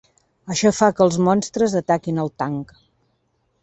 [0.55, 2.77] Això fa que els monstres ataquin el tanc.